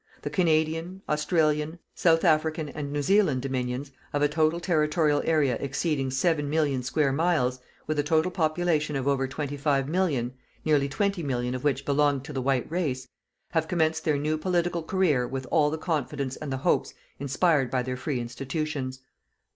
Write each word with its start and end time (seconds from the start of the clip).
The 0.23 0.31
Canadian, 0.31 1.03
Australian, 1.07 1.77
South 1.93 2.23
African, 2.23 2.69
and 2.69 2.91
New 2.91 3.03
Zealand 3.03 3.43
Dominions, 3.43 3.91
of 4.13 4.23
a 4.23 4.27
total 4.27 4.59
territorial 4.59 5.21
area 5.25 5.57
exceeding 5.59 6.09
7,000,000 6.09 6.83
square 6.83 7.11
miles, 7.11 7.59
with 7.85 7.99
a 7.99 8.03
total 8.03 8.31
population 8.31 8.95
of 8.95 9.07
over 9.07 9.27
25,000,000, 9.27 10.31
nearly 10.65 10.89
20,000,000 10.89 11.53
of 11.53 11.63
which 11.63 11.85
belong 11.85 12.19
to 12.21 12.33
the 12.33 12.41
white 12.41 12.65
race, 12.71 13.07
have 13.51 13.67
commenced 13.67 14.03
their 14.03 14.17
new 14.17 14.39
political 14.39 14.81
career 14.81 15.27
with 15.27 15.45
all 15.51 15.69
the 15.69 15.77
confidence 15.77 16.35
and 16.35 16.51
the 16.51 16.57
hopes 16.65 16.95
inspired 17.19 17.69
by 17.69 17.83
their 17.83 17.95
free 17.95 18.19
institutions. 18.19 19.01